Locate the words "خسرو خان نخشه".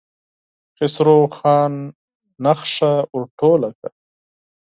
0.77-2.93